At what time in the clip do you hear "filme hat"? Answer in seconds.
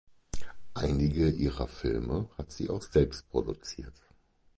1.67-2.51